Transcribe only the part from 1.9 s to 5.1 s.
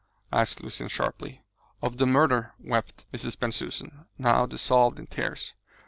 the murder!" wept Mrs. Bensusan, now dissolved in